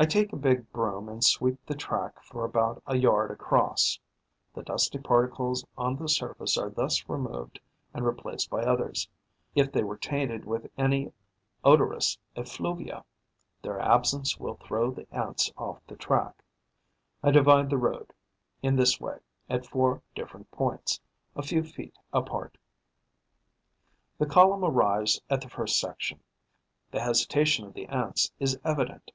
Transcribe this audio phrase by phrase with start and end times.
[0.00, 3.98] I take a big broom and sweep the track for about a yard across.
[4.54, 7.58] The dusty particles on the surface are thus removed
[7.92, 9.08] and replaced by others.
[9.56, 11.12] If they were tainted with any
[11.64, 13.04] odorous effluvia,
[13.60, 16.44] their absence will throw the Ants off the track.
[17.20, 18.12] I divide the road,
[18.62, 19.18] in this way,
[19.50, 21.00] at four different points,
[21.34, 22.56] a few feet a part.
[24.18, 26.20] The column arrives at the first section.
[26.92, 29.10] The hesitation of the Ants is evident.